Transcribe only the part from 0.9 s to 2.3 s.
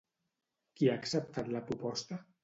acceptat la proposta?